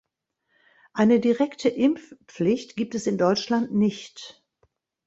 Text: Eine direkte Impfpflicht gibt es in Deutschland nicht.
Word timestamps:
Eine 0.93 1.19
direkte 1.19 1.69
Impfpflicht 1.69 2.75
gibt 2.75 2.95
es 2.95 3.05
in 3.05 3.19
Deutschland 3.19 3.71
nicht. 3.75 4.43